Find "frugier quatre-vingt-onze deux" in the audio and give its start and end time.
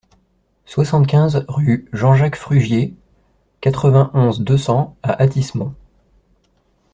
2.35-4.57